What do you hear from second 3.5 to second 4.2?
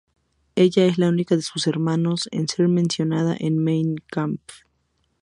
Mein